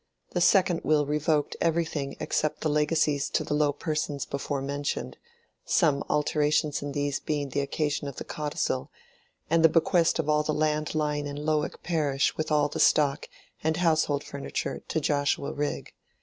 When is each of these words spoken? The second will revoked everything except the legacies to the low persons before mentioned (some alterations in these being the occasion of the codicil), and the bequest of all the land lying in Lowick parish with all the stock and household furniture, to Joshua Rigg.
The 0.31 0.41
second 0.41 0.81
will 0.83 1.05
revoked 1.05 1.55
everything 1.61 2.17
except 2.19 2.61
the 2.61 2.69
legacies 2.71 3.29
to 3.29 3.43
the 3.43 3.53
low 3.53 3.71
persons 3.71 4.25
before 4.25 4.59
mentioned 4.59 5.17
(some 5.63 6.03
alterations 6.09 6.81
in 6.81 6.93
these 6.93 7.19
being 7.19 7.49
the 7.49 7.59
occasion 7.59 8.07
of 8.07 8.15
the 8.15 8.23
codicil), 8.23 8.89
and 9.47 9.63
the 9.63 9.69
bequest 9.69 10.17
of 10.17 10.27
all 10.27 10.41
the 10.41 10.55
land 10.55 10.95
lying 10.95 11.27
in 11.27 11.45
Lowick 11.45 11.83
parish 11.83 12.35
with 12.35 12.51
all 12.51 12.67
the 12.67 12.79
stock 12.79 13.29
and 13.63 13.77
household 13.77 14.23
furniture, 14.23 14.81
to 14.87 14.99
Joshua 14.99 15.53
Rigg. 15.53 15.93